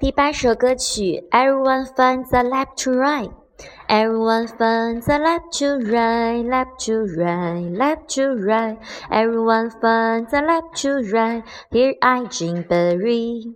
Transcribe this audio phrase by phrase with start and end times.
[0.00, 3.32] 第八首歌曲，Everyone finds a lap to ride。
[3.86, 8.78] Everyone finds a lap to ride, left to right, left to right.
[9.10, 11.42] Everyone finds a lap to ride.
[11.70, 13.52] Here I Jimberry.